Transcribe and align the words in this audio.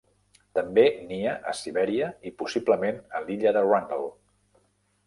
També 0.59 0.85
nia 1.11 1.35
a 1.51 1.53
Sibèria 1.59 2.09
i 2.31 2.35
possiblement 2.41 2.99
a 3.21 3.23
l'illa 3.29 3.57
de 3.61 3.65
Wrangel. 3.71 4.13